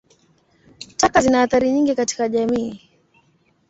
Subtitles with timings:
[0.97, 2.81] Taka zina athari nyingi katika jamii.